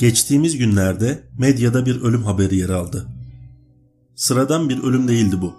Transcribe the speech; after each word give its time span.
Geçtiğimiz 0.00 0.58
günlerde 0.58 1.24
medyada 1.38 1.86
bir 1.86 2.00
ölüm 2.00 2.22
haberi 2.22 2.56
yer 2.56 2.68
aldı. 2.68 3.06
Sıradan 4.14 4.68
bir 4.68 4.82
ölüm 4.82 5.08
değildi 5.08 5.40
bu. 5.40 5.54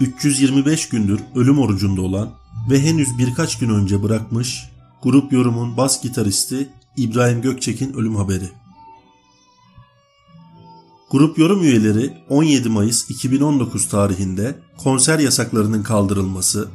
325 0.00 0.88
gündür 0.88 1.20
ölüm 1.34 1.58
orucunda 1.58 2.02
olan 2.02 2.30
ve 2.70 2.80
henüz 2.80 3.08
birkaç 3.18 3.58
gün 3.58 3.70
önce 3.70 4.02
bırakmış 4.02 4.68
grup 5.02 5.32
yorumun 5.32 5.76
bas 5.76 6.02
gitaristi 6.02 6.68
İbrahim 6.96 7.42
Gökçek'in 7.42 7.92
ölüm 7.92 8.16
haberi. 8.16 8.50
Grup 11.10 11.38
yorum 11.38 11.62
üyeleri 11.62 12.14
17 12.28 12.68
Mayıs 12.68 13.10
2019 13.10 13.88
tarihinde 13.88 14.58
konser 14.78 15.18
yasaklarının 15.18 15.82
kaldırılması, 15.82 16.68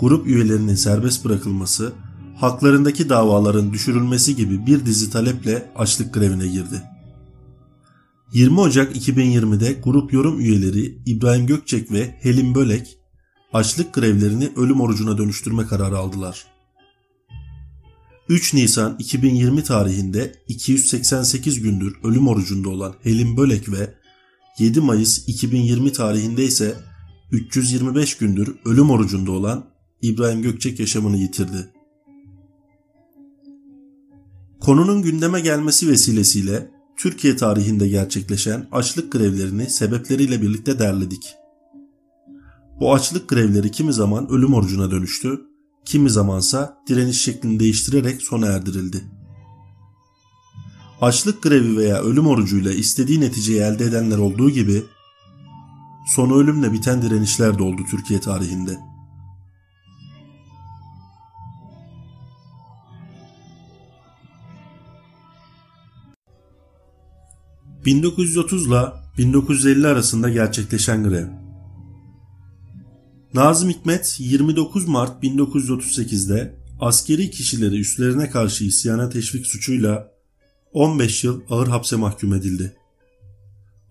grup 0.00 0.26
üyelerinin 0.26 0.74
serbest 0.74 1.24
bırakılması 1.24 1.92
haklarındaki 2.40 3.08
davaların 3.08 3.72
düşürülmesi 3.72 4.36
gibi 4.36 4.66
bir 4.66 4.86
dizi 4.86 5.10
taleple 5.10 5.72
açlık 5.76 6.14
grevine 6.14 6.46
girdi. 6.46 6.82
20 8.32 8.60
Ocak 8.60 8.96
2020'de 8.96 9.72
grup 9.72 10.12
yorum 10.12 10.40
üyeleri 10.40 10.98
İbrahim 11.06 11.46
Gökçek 11.46 11.92
ve 11.92 12.14
Helin 12.20 12.54
Bölek 12.54 12.98
açlık 13.52 13.94
grevlerini 13.94 14.52
ölüm 14.56 14.80
orucuna 14.80 15.18
dönüştürme 15.18 15.66
kararı 15.66 15.98
aldılar. 15.98 16.46
3 18.28 18.54
Nisan 18.54 18.96
2020 18.98 19.62
tarihinde 19.62 20.34
288 20.48 21.62
gündür 21.62 21.96
ölüm 22.04 22.28
orucunda 22.28 22.68
olan 22.68 22.94
Helin 23.02 23.36
Bölek 23.36 23.72
ve 23.72 23.94
7 24.58 24.80
Mayıs 24.80 25.28
2020 25.28 25.92
tarihinde 25.92 26.44
ise 26.44 26.76
325 27.32 28.16
gündür 28.16 28.56
ölüm 28.64 28.90
orucunda 28.90 29.32
olan 29.32 29.70
İbrahim 30.02 30.42
Gökçek 30.42 30.80
yaşamını 30.80 31.16
yitirdi. 31.16 31.77
Konunun 34.60 35.02
gündeme 35.02 35.40
gelmesi 35.40 35.88
vesilesiyle 35.88 36.70
Türkiye 36.96 37.36
tarihinde 37.36 37.88
gerçekleşen 37.88 38.68
açlık 38.72 39.12
grevlerini 39.12 39.70
sebepleriyle 39.70 40.42
birlikte 40.42 40.78
derledik. 40.78 41.34
Bu 42.80 42.94
açlık 42.94 43.28
grevleri 43.28 43.70
kimi 43.70 43.92
zaman 43.92 44.30
ölüm 44.30 44.54
orucuna 44.54 44.90
dönüştü, 44.90 45.40
kimi 45.84 46.10
zamansa 46.10 46.82
direniş 46.88 47.22
şeklini 47.22 47.60
değiştirerek 47.60 48.22
sona 48.22 48.46
erdirildi. 48.46 49.04
Açlık 51.00 51.42
grevi 51.42 51.76
veya 51.76 52.02
ölüm 52.02 52.26
orucuyla 52.26 52.72
istediği 52.72 53.20
neticeyi 53.20 53.60
elde 53.60 53.84
edenler 53.84 54.18
olduğu 54.18 54.50
gibi 54.50 54.84
sonu 56.14 56.36
ölümle 56.38 56.72
biten 56.72 57.02
direnişler 57.02 57.58
de 57.58 57.62
oldu 57.62 57.82
Türkiye 57.90 58.20
tarihinde. 58.20 58.78
1930 67.88 68.66
ile 68.66 68.82
1950 69.18 69.86
arasında 69.86 70.28
gerçekleşen 70.28 71.08
grev. 71.08 71.26
Nazım 73.34 73.70
Hikmet 73.70 74.16
29 74.18 74.88
Mart 74.88 75.24
1938'de 75.24 76.54
askeri 76.80 77.30
kişileri 77.30 77.80
üstlerine 77.80 78.30
karşı 78.30 78.64
isyana 78.64 79.08
teşvik 79.08 79.46
suçuyla 79.46 80.12
15 80.72 81.24
yıl 81.24 81.40
ağır 81.50 81.66
hapse 81.66 81.96
mahkum 81.96 82.34
edildi. 82.34 82.76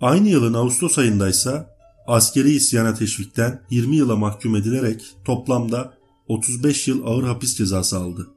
Aynı 0.01 0.29
yılın 0.29 0.53
Ağustos 0.53 0.97
ayında 0.97 1.29
ise 1.29 1.67
askeri 2.07 2.51
isyana 2.51 2.93
teşvikten 2.93 3.61
20 3.69 3.95
yıla 3.95 4.15
mahkum 4.15 4.55
edilerek 4.55 5.01
toplamda 5.25 5.93
35 6.27 6.87
yıl 6.87 7.05
ağır 7.05 7.23
hapis 7.23 7.57
cezası 7.57 7.97
aldı. 7.97 8.27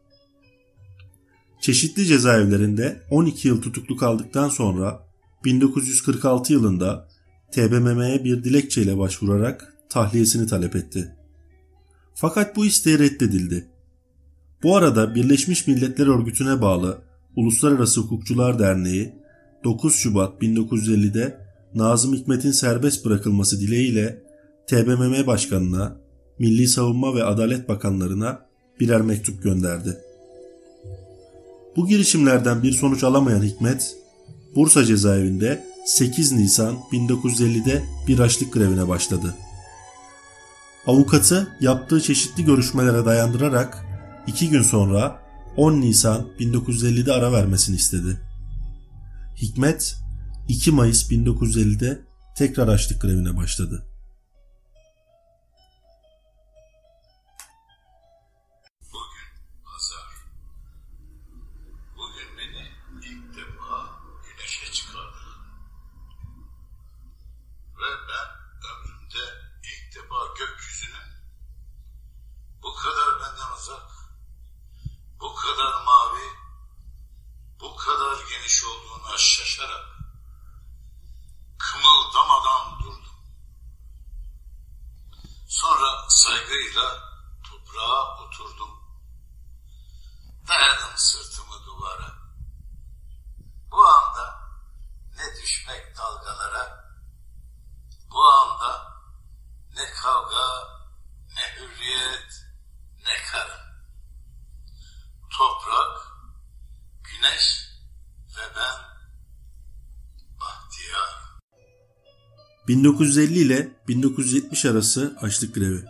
Çeşitli 1.60 2.06
cezaevlerinde 2.06 3.02
12 3.10 3.48
yıl 3.48 3.62
tutuklu 3.62 3.96
kaldıktan 3.96 4.48
sonra 4.48 5.09
1946 5.44 6.52
yılında 6.52 7.08
TBMM'ye 7.52 8.24
bir 8.24 8.44
dilekçeyle 8.44 8.98
başvurarak 8.98 9.74
tahliyesini 9.88 10.46
talep 10.46 10.76
etti. 10.76 11.16
Fakat 12.14 12.56
bu 12.56 12.66
isteği 12.66 12.98
reddedildi. 12.98 13.68
Bu 14.62 14.76
arada 14.76 15.14
Birleşmiş 15.14 15.66
Milletler 15.66 16.06
Örgütü'ne 16.06 16.62
bağlı 16.62 17.02
Uluslararası 17.36 18.00
Hukukçular 18.00 18.58
Derneği 18.58 19.14
9 19.64 19.94
Şubat 19.94 20.42
1950'de 20.42 21.40
Nazım 21.74 22.14
Hikmet'in 22.14 22.50
serbest 22.50 23.04
bırakılması 23.04 23.60
dileğiyle 23.60 24.22
TBMM 24.66 25.26
Başkanı'na, 25.26 25.96
Milli 26.38 26.68
Savunma 26.68 27.14
ve 27.14 27.24
Adalet 27.24 27.68
Bakanlarına 27.68 28.46
birer 28.80 29.00
mektup 29.00 29.42
gönderdi. 29.42 29.98
Bu 31.76 31.88
girişimlerden 31.88 32.62
bir 32.62 32.72
sonuç 32.72 33.04
alamayan 33.04 33.42
Hikmet 33.42 33.96
Bursa 34.54 34.84
cezaevinde 34.84 35.64
8 35.86 36.32
Nisan 36.32 36.74
1950'de 36.92 37.82
bir 38.08 38.18
açlık 38.18 38.52
grevine 38.52 38.88
başladı. 38.88 39.34
Avukatı 40.86 41.56
yaptığı 41.60 42.00
çeşitli 42.00 42.44
görüşmelere 42.44 43.04
dayandırarak 43.04 43.86
2 44.26 44.48
gün 44.48 44.62
sonra 44.62 45.22
10 45.56 45.80
Nisan 45.80 46.26
1950'de 46.38 47.12
ara 47.12 47.32
vermesini 47.32 47.76
istedi. 47.76 48.20
Hikmet 49.36 49.96
2 50.48 50.72
Mayıs 50.72 51.10
1950'de 51.10 52.00
tekrar 52.36 52.68
açlık 52.68 53.02
grevine 53.02 53.36
başladı. 53.36 53.89
Toprak, 82.12 82.70
1950 112.70 113.38
ile 113.38 113.68
1970 113.88 114.64
arası 114.64 115.16
açlık 115.20 115.54
grevi. 115.54 115.84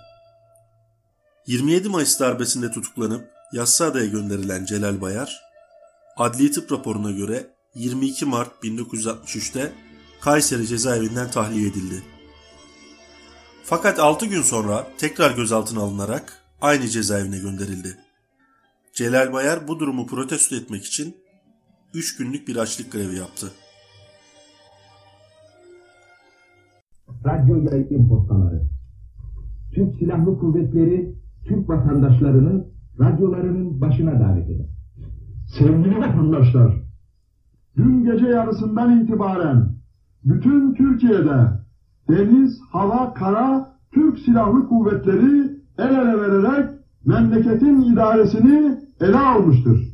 27 1.47 1.89
Mayıs 1.89 2.21
darbesinde 2.21 2.71
tutuklanıp 2.71 3.31
Yassıada'ya 3.53 4.07
gönderilen 4.07 4.65
Celal 4.65 5.01
Bayar, 5.01 5.41
adli 6.17 6.53
tıp 6.53 6.73
raporuna 6.73 7.11
göre 7.11 7.55
22 7.75 8.25
Mart 8.25 8.65
1963'te 8.65 9.73
Kayseri 10.21 10.67
cezaevinden 10.67 11.31
tahliye 11.31 11.69
edildi. 11.69 12.03
Fakat 13.65 13.99
6 13.99 14.27
gün 14.27 14.43
sonra 14.43 14.87
tekrar 14.99 15.31
gözaltına 15.31 15.81
alınarak 15.81 16.43
aynı 16.61 16.89
cezaevine 16.89 17.39
gönderildi. 17.39 17.99
Celal 18.95 19.33
Bayar 19.33 19.69
bu 19.69 19.81
durumu 19.81 20.07
protesto 20.07 20.57
etmek 20.57 20.85
için 20.85 21.17
3 21.95 22.17
günlük 22.17 22.49
bir 22.49 22.57
açlık 22.57 22.93
grevi 22.93 23.17
yaptı. 23.17 23.53
Radyo 27.27 27.57
yayın 27.57 28.09
postaları. 28.09 28.63
Türk 29.75 29.97
Silahlı 29.97 30.39
Kuvvetleri 30.39 31.15
Türk 31.45 31.69
vatandaşlarının 31.69 32.67
radyolarının 33.01 33.81
başına 33.81 34.21
davet 34.21 34.51
eder. 34.51 34.67
Sevgili 35.59 35.99
vatandaşlar, 35.99 36.83
dün 37.77 38.05
gece 38.05 38.27
yarısından 38.27 39.01
itibaren 39.01 39.69
bütün 40.25 40.75
Türkiye'de 40.75 41.49
deniz, 42.09 42.61
hava, 42.73 43.15
kara 43.15 43.69
Türk 43.93 44.19
Silahlı 44.19 44.69
Kuvvetleri 44.69 45.61
el 45.79 45.95
ele 45.95 46.21
vererek 46.21 46.71
memleketin 47.07 47.83
idaresini 47.83 48.79
ele 49.01 49.19
almıştır. 49.19 49.91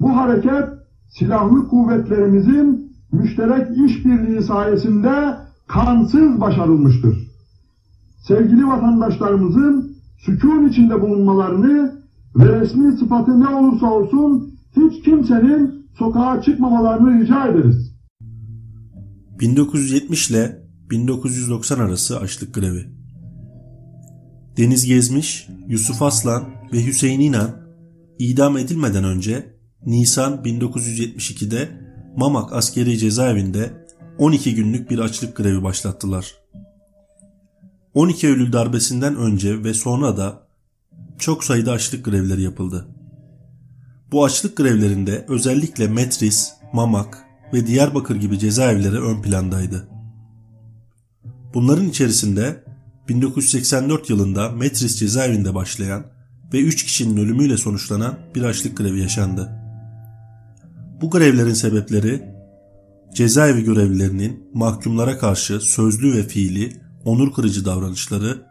Bu 0.00 0.16
hareket 0.16 0.68
silahlı 1.08 1.68
kuvvetlerimizin 1.68 2.92
müşterek 3.12 3.66
işbirliği 3.86 4.42
sayesinde 4.42 5.34
kansız 5.68 6.40
başarılmıştır. 6.40 7.28
Sevgili 8.28 8.66
vatandaşlarımızın 8.66 9.96
sükun 10.18 10.68
içinde 10.68 11.00
bulunmalarını 11.00 12.02
ve 12.36 12.60
resmi 12.60 12.98
sıfatı 12.98 13.40
ne 13.40 13.48
olursa 13.48 13.86
olsun 13.86 14.54
hiç 14.76 15.04
kimsenin 15.04 15.86
sokağa 15.98 16.42
çıkmamalarını 16.42 17.20
rica 17.20 17.46
ederiz. 17.46 17.92
1970 19.40 20.30
ile 20.30 20.62
1990 20.90 21.78
arası 21.78 22.18
açlık 22.18 22.54
grevi. 22.54 22.86
Deniz 24.56 24.86
Gezmiş, 24.86 25.48
Yusuf 25.68 26.02
Aslan 26.02 26.44
ve 26.72 26.86
Hüseyin 26.86 27.20
İnan 27.20 27.50
idam 28.18 28.58
edilmeden 28.58 29.04
önce 29.04 29.54
Nisan 29.86 30.32
1972'de 30.32 31.68
Mamak 32.16 32.52
askeri 32.52 32.98
cezaevinde 32.98 33.87
12 34.18 34.54
günlük 34.54 34.90
bir 34.90 34.98
açlık 34.98 35.36
grevi 35.36 35.62
başlattılar. 35.62 36.34
12 37.94 38.26
Eylül 38.26 38.52
darbesinden 38.52 39.16
önce 39.16 39.64
ve 39.64 39.74
sonra 39.74 40.16
da 40.16 40.42
çok 41.18 41.44
sayıda 41.44 41.72
açlık 41.72 42.04
grevleri 42.04 42.42
yapıldı. 42.42 42.88
Bu 44.12 44.24
açlık 44.24 44.56
grevlerinde 44.56 45.24
özellikle 45.28 45.88
Metris, 45.88 46.52
Mamak 46.72 47.18
ve 47.52 47.66
Diyarbakır 47.66 48.16
gibi 48.16 48.38
cezaevleri 48.38 49.00
ön 49.00 49.22
plandaydı. 49.22 49.88
Bunların 51.54 51.88
içerisinde 51.88 52.64
1984 53.08 54.10
yılında 54.10 54.50
Metris 54.50 54.98
cezaevinde 54.98 55.54
başlayan 55.54 56.04
ve 56.52 56.60
3 56.60 56.84
kişinin 56.84 57.16
ölümüyle 57.16 57.56
sonuçlanan 57.56 58.18
bir 58.34 58.42
açlık 58.42 58.76
grevi 58.76 59.00
yaşandı. 59.00 59.50
Bu 61.00 61.10
grevlerin 61.10 61.54
sebepleri 61.54 62.37
cezaevi 63.14 63.64
görevlilerinin 63.64 64.50
mahkumlara 64.54 65.18
karşı 65.18 65.60
sözlü 65.60 66.16
ve 66.16 66.22
fiili 66.22 66.80
onur 67.04 67.32
kırıcı 67.32 67.64
davranışları 67.64 68.42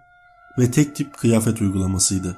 ve 0.59 0.71
tek 0.71 0.95
tip 0.95 1.17
kıyafet 1.17 1.61
uygulamasıydı. 1.61 2.37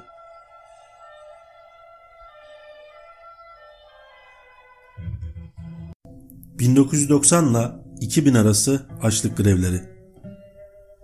1990 6.60 7.50
ile 7.50 7.72
2000 8.00 8.34
arası 8.34 8.86
açlık 9.02 9.36
grevleri. 9.36 9.82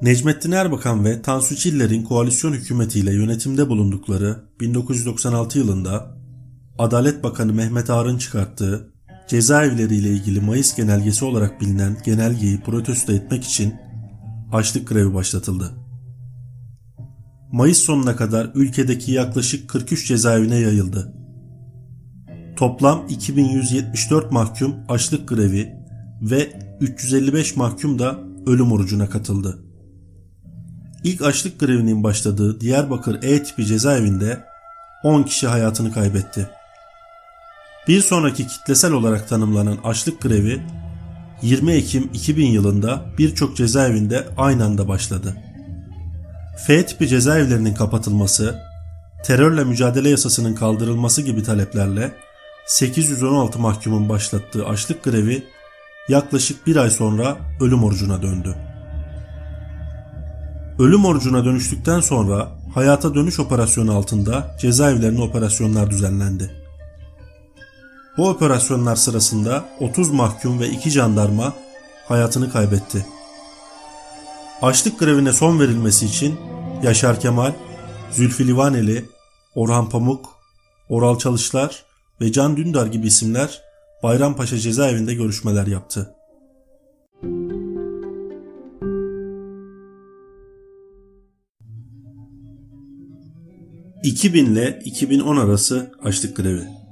Necmettin 0.03 0.53
Erbakan 0.53 1.05
ve 1.05 1.23
Tansu 1.23 1.57
Çiller'in 1.57 2.03
koalisyon 2.03 2.53
hükümetiyle 2.53 3.13
yönetimde 3.13 3.69
bulundukları 3.69 4.37
1996 4.61 5.59
yılında 5.59 6.17
Adalet 6.79 7.23
Bakanı 7.23 7.53
Mehmet 7.53 7.91
Ağar'ın 7.91 8.19
çıkarttığı 8.19 8.93
cezaevleriyle 9.29 10.09
ilgili 10.09 10.41
Mayıs 10.41 10.77
genelgesi 10.77 11.25
olarak 11.25 11.61
bilinen 11.61 11.97
genelgeyi 12.05 12.61
protesto 12.61 13.13
etmek 13.13 13.45
için 13.45 13.75
açlık 14.53 14.89
grevi 14.89 15.15
başlatıldı. 15.15 15.71
Mayıs 17.53 17.79
sonuna 17.79 18.17
kadar 18.17 18.51
ülkedeki 18.55 19.13
yaklaşık 19.13 19.69
43 19.69 20.09
cezaevine 20.09 20.57
yayıldı. 20.57 21.13
Toplam 22.57 23.07
2174 23.09 24.33
mahkum 24.33 24.75
açlık 24.89 25.29
grevi 25.29 25.73
ve 26.23 26.53
355 26.81 27.57
mahkum 27.57 27.99
da 27.99 28.19
ölüm 28.47 28.73
orucuna 28.73 29.09
katıldı. 29.09 29.59
İlk 31.05 31.23
açlık 31.23 31.61
grevinin 31.61 32.05
başladığı 32.05 32.61
Diyarbakır 32.61 33.23
E 33.23 33.43
tipi 33.43 33.67
cezaevinde 33.67 34.45
10 35.05 35.23
kişi 35.23 35.47
hayatını 35.47 35.93
kaybetti. 35.93 36.49
Bir 37.89 38.01
sonraki 38.01 38.47
kitlesel 38.47 38.93
olarak 38.93 39.29
tanımlanan 39.29 39.79
açlık 39.85 40.21
grevi 40.23 40.61
20 41.43 41.73
Ekim 41.73 42.11
2000 42.15 42.47
yılında 42.47 43.05
birçok 43.19 43.57
cezaevinde 43.57 44.25
aynı 44.37 44.65
anda 44.65 44.89
başladı. 44.89 45.37
F 46.67 46.87
tipi 46.87 47.09
cezaevlerinin 47.09 47.75
kapatılması, 47.75 48.59
terörle 49.25 49.65
mücadele 49.65 50.09
yasasının 50.09 50.55
kaldırılması 50.55 51.23
gibi 51.23 51.43
taleplerle 51.43 52.13
816 52.67 53.59
mahkumun 53.59 54.09
başlattığı 54.09 54.67
açlık 54.67 55.05
grevi 55.05 55.43
yaklaşık 56.09 56.67
bir 56.67 56.77
ay 56.77 56.91
sonra 56.91 57.37
ölüm 57.61 57.85
orucuna 57.85 58.23
döndü. 58.23 58.55
Ölüm 60.79 61.05
orucuna 61.05 61.45
dönüştükten 61.45 62.01
sonra 62.01 62.49
hayata 62.75 63.15
dönüş 63.15 63.41
operasyonu 63.41 63.93
altında 63.93 64.57
cezaevlerine 64.61 65.23
operasyonlar 65.23 65.91
düzenlendi. 65.91 66.66
Bu 68.17 68.29
operasyonlar 68.29 68.97
sırasında 68.97 69.65
30 69.81 70.11
mahkum 70.11 70.61
ve 70.61 70.69
2 70.69 70.91
jandarma 70.91 71.55
hayatını 72.09 72.53
kaybetti. 72.53 73.07
Açlık 74.63 74.99
grevine 74.99 75.33
son 75.33 75.61
verilmesi 75.61 76.07
için 76.07 76.41
Yaşar 76.83 77.21
Kemal, 77.21 77.53
Zülfü 78.13 78.49
Livaneli, 78.49 79.05
Orhan 79.55 79.89
Pamuk, 79.89 80.27
Oral 80.89 81.19
Çalışlar 81.19 81.85
ve 82.21 82.33
Can 82.33 82.57
Dündar 82.57 82.87
gibi 82.87 83.07
isimler 83.07 83.63
Bayrampaşa 84.03 84.59
cezaevinde 84.59 85.15
görüşmeler 85.15 85.67
yaptı. 85.67 86.13
...2000 94.05 94.39
ile 94.39 94.81
2010 94.85 95.37
arası 95.37 95.93
açlık 96.03 96.37
grevi. 96.37 96.86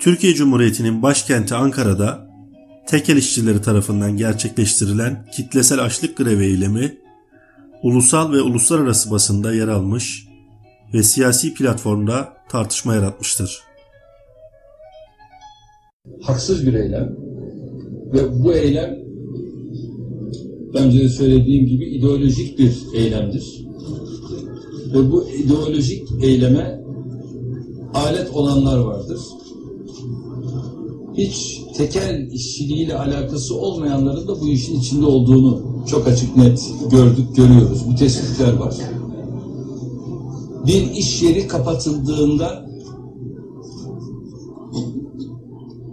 Türkiye 0.00 0.34
Cumhuriyeti'nin 0.34 1.02
başkenti 1.02 1.54
Ankara'da 1.54 2.26
tekel 2.86 3.16
işçileri 3.16 3.62
tarafından 3.62 4.16
gerçekleştirilen 4.16 5.26
kitlesel 5.36 5.84
açlık 5.84 6.16
grevi 6.16 6.44
eylemi 6.44 6.98
ulusal 7.82 8.32
ve 8.32 8.42
uluslararası 8.42 9.10
basında 9.10 9.54
yer 9.54 9.68
almış 9.68 10.28
ve 10.94 11.02
siyasi 11.02 11.54
platformda 11.54 12.32
tartışma 12.48 12.94
yaratmıştır. 12.94 13.60
Haksız 16.22 16.66
bir 16.66 16.74
eylem 16.74 17.16
ve 18.12 18.44
bu 18.44 18.52
eylem 18.52 18.98
bence 20.74 21.00
de 21.00 21.08
söylediğim 21.08 21.66
gibi 21.66 21.84
ideolojik 21.84 22.58
bir 22.58 22.76
eylemdir. 22.94 23.66
Ve 24.94 25.10
bu 25.10 25.30
ideolojik 25.30 26.08
eyleme 26.22 26.80
alet 27.94 28.30
olanlar 28.30 28.78
vardır. 28.78 29.20
Hiç 31.16 31.60
tekel 31.76 32.30
işçiliğiyle 32.32 32.98
alakası 32.98 33.56
olmayanların 33.56 34.28
da 34.28 34.40
bu 34.40 34.48
işin 34.48 34.80
içinde 34.80 35.06
olduğunu 35.06 35.84
çok 35.90 36.06
açık 36.06 36.36
net 36.36 36.60
gördük, 36.90 37.36
görüyoruz. 37.36 37.82
Bu 37.90 37.94
tespitler 37.94 38.52
var 38.52 38.74
bir 40.66 40.90
iş 40.90 41.22
yeri 41.22 41.48
kapatıldığında 41.48 42.70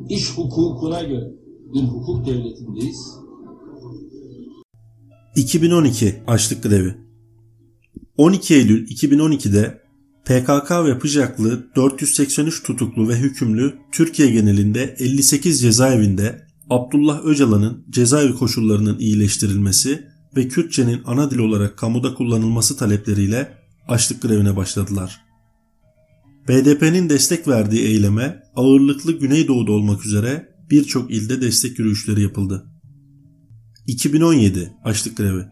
iş 0.09 0.38
hukukuna 0.38 1.03
göre 1.03 1.31
bir 1.74 1.81
hukuk 1.81 2.25
devletindeyiz. 2.25 3.13
2012 5.36 6.24
açlık 6.27 6.63
grevi 6.63 6.95
12 8.17 8.55
Eylül 8.55 8.88
2012'de 8.88 9.81
PKK 10.27 10.72
ve 10.72 11.00
PJAK'lı 11.00 11.67
483 11.75 12.63
tutuklu 12.63 13.10
ve 13.10 13.15
hükümlü 13.15 13.74
Türkiye 13.91 14.29
genelinde 14.31 14.96
58 15.00 15.62
cezaevinde 15.62 16.48
Abdullah 16.69 17.25
Öcalan'ın 17.25 17.86
cezaevi 17.89 18.36
koşullarının 18.36 19.00
iyileştirilmesi 19.00 20.07
ve 20.36 20.48
Kürtçenin 20.48 21.01
ana 21.05 21.31
dil 21.31 21.38
olarak 21.38 21.77
kamuda 21.77 22.13
kullanılması 22.13 22.77
talepleriyle 22.77 23.53
açlık 23.88 24.22
grevine 24.22 24.55
başladılar. 24.55 25.22
BDP'nin 26.48 27.10
destek 27.10 27.48
verdiği 27.48 27.81
eyleme 27.81 28.43
ağırlıklı 28.55 29.12
Güneydoğu'da 29.12 29.72
olmak 29.72 30.05
üzere 30.05 30.50
birçok 30.72 31.12
ilde 31.12 31.41
destek 31.41 31.79
yürüyüşleri 31.79 32.22
yapıldı. 32.22 32.65
2017 33.88 34.74
açlık 34.84 35.17
grevi 35.17 35.46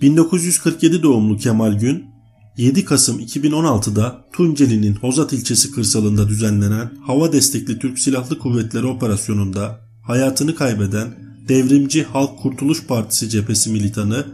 1947 0.00 1.02
doğumlu 1.02 1.36
Kemal 1.36 1.78
Gün 1.78 2.15
7 2.56 2.84
Kasım 2.84 3.20
2016'da 3.20 4.24
Tunceli'nin 4.32 4.94
Hozat 4.94 5.32
ilçesi 5.32 5.70
kırsalında 5.70 6.28
düzenlenen 6.28 6.90
hava 7.06 7.32
destekli 7.32 7.78
Türk 7.78 7.98
Silahlı 7.98 8.38
Kuvvetleri 8.38 8.86
operasyonunda 8.86 9.80
hayatını 10.02 10.54
kaybeden 10.54 11.08
Devrimci 11.48 12.04
Halk 12.04 12.38
Kurtuluş 12.38 12.86
Partisi 12.86 13.28
cephesi 13.28 13.70
militanı 13.70 14.26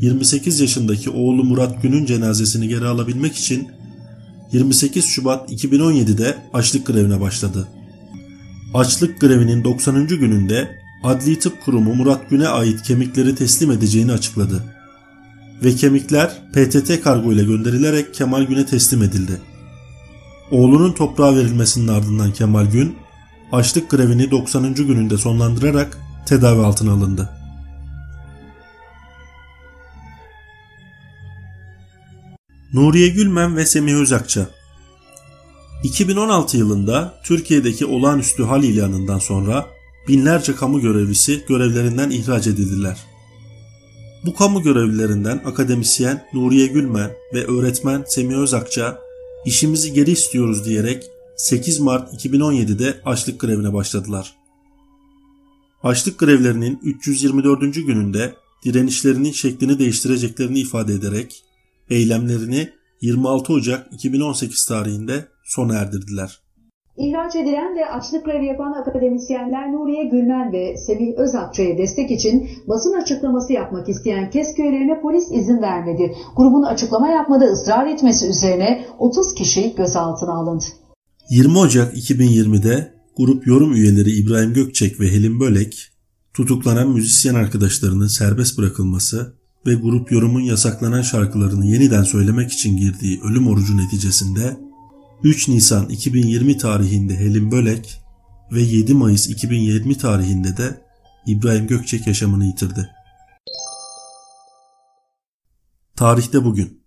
28 0.00 0.60
yaşındaki 0.60 1.10
oğlu 1.10 1.44
Murat 1.44 1.82
Gün'ün 1.82 2.06
cenazesini 2.06 2.68
geri 2.68 2.86
alabilmek 2.86 3.36
için 3.36 3.68
28 4.52 5.04
Şubat 5.04 5.52
2017'de 5.52 6.36
açlık 6.52 6.86
grevine 6.86 7.20
başladı. 7.20 7.68
Açlık 8.74 9.20
grevinin 9.20 9.64
90. 9.64 10.06
gününde 10.06 10.70
Adli 11.04 11.38
Tıp 11.38 11.64
Kurumu 11.64 11.94
Murat 11.94 12.30
Gün'e 12.30 12.48
ait 12.48 12.82
kemikleri 12.82 13.34
teslim 13.34 13.70
edeceğini 13.70 14.12
açıkladı. 14.12 14.77
Ve 15.62 15.74
kemikler 15.74 16.42
PTT 16.52 17.02
kargo 17.02 17.32
ile 17.32 17.44
gönderilerek 17.44 18.14
Kemal 18.14 18.42
Gün'e 18.42 18.66
teslim 18.66 19.02
edildi. 19.02 19.40
Oğlunun 20.50 20.92
toprağa 20.92 21.36
verilmesinin 21.36 21.88
ardından 21.88 22.32
Kemal 22.32 22.66
Gün, 22.66 22.96
açlık 23.52 23.90
grevini 23.90 24.30
90. 24.30 24.74
gününde 24.74 25.18
sonlandırarak 25.18 25.98
tedavi 26.26 26.62
altına 26.62 26.92
alındı. 26.92 27.30
Nuriye 32.72 33.08
Gülmen 33.08 33.56
ve 33.56 33.66
Semih 33.66 33.94
Özakça 33.94 34.46
2016 35.82 36.56
yılında 36.56 37.14
Türkiye'deki 37.24 37.86
olağanüstü 37.86 38.44
hal 38.44 38.64
ilanından 38.64 39.18
sonra 39.18 39.66
binlerce 40.08 40.54
kamu 40.54 40.80
görevlisi 40.80 41.44
görevlerinden 41.48 42.10
ihraç 42.10 42.46
edildiler. 42.46 43.07
Bu 44.24 44.34
kamu 44.34 44.62
görevlilerinden 44.62 45.40
akademisyen 45.44 46.24
Nuriye 46.32 46.66
Gülmen 46.66 47.10
ve 47.34 47.46
öğretmen 47.46 48.04
Semih 48.06 48.36
Özakça 48.36 48.98
işimizi 49.46 49.92
geri 49.92 50.10
istiyoruz 50.10 50.64
diyerek 50.64 51.04
8 51.36 51.80
Mart 51.80 52.14
2017'de 52.14 53.00
açlık 53.04 53.40
grevine 53.40 53.72
başladılar. 53.72 54.34
Açlık 55.82 56.18
grevlerinin 56.18 56.78
324. 56.82 57.74
gününde 57.74 58.34
direnişlerinin 58.64 59.32
şeklini 59.32 59.78
değiştireceklerini 59.78 60.60
ifade 60.60 60.94
ederek 60.94 61.44
eylemlerini 61.90 62.72
26 63.00 63.52
Ocak 63.52 63.92
2018 63.92 64.66
tarihinde 64.66 65.28
sona 65.44 65.74
erdirdiler. 65.74 66.40
İhraç 66.98 67.36
edilen 67.36 67.76
ve 67.76 67.86
açlık 67.86 68.24
grevi 68.24 68.46
yapan 68.46 68.72
akademisyenler 68.72 69.72
Nuriye 69.72 70.04
Gülmen 70.04 70.52
ve 70.52 70.76
Semih 70.76 71.14
Özakçı'ya 71.16 71.78
destek 71.78 72.10
için 72.10 72.50
basın 72.68 72.92
açıklaması 72.92 73.52
yapmak 73.52 73.88
isteyen 73.88 74.30
KES 74.30 74.54
köylerine 74.56 75.00
polis 75.00 75.24
izin 75.32 75.62
vermedi. 75.62 76.14
Grubun 76.36 76.62
açıklama 76.62 77.08
yapmada 77.08 77.44
ısrar 77.44 77.86
etmesi 77.86 78.26
üzerine 78.26 78.84
30 78.98 79.34
kişi 79.34 79.74
gözaltına 79.76 80.32
alındı. 80.32 80.64
20 81.30 81.58
Ocak 81.58 81.94
2020'de 81.96 82.92
grup 83.16 83.46
yorum 83.46 83.72
üyeleri 83.72 84.10
İbrahim 84.10 84.52
Gökçek 84.52 85.00
ve 85.00 85.06
Helin 85.06 85.40
Bölek 85.40 85.88
tutuklanan 86.34 86.88
müzisyen 86.88 87.34
arkadaşlarının 87.34 88.06
serbest 88.06 88.58
bırakılması 88.58 89.34
ve 89.66 89.74
grup 89.74 90.12
yorumun 90.12 90.40
yasaklanan 90.40 91.02
şarkılarını 91.02 91.66
yeniden 91.66 92.02
söylemek 92.02 92.52
için 92.52 92.76
girdiği 92.76 93.20
ölüm 93.22 93.48
orucu 93.48 93.76
neticesinde 93.76 94.67
3 95.22 95.48
Nisan 95.48 95.88
2020 95.88 96.58
tarihinde 96.58 97.16
Helin 97.16 97.50
Bölek 97.50 98.02
ve 98.52 98.60
7 98.60 98.94
Mayıs 98.94 99.28
2020 99.28 99.98
tarihinde 99.98 100.56
de 100.56 100.82
İbrahim 101.26 101.66
Gökçek 101.66 102.06
yaşamını 102.06 102.44
yitirdi. 102.44 102.90
Tarihte 105.96 106.44
bugün 106.44 106.82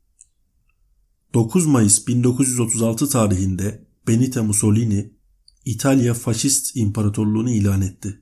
9 1.33 1.65
Mayıs 1.65 2.07
1936 2.07 3.09
tarihinde 3.09 3.87
Benito 4.07 4.43
Mussolini 4.43 5.13
İtalya 5.65 6.13
Faşist 6.13 6.75
İmparatorluğunu 6.75 7.49
ilan 7.49 7.81
etti. 7.81 8.21